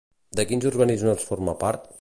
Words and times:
De 0.39 0.45
quins 0.51 0.65
organismes 0.71 1.29
forma 1.31 1.57
part? 1.65 1.89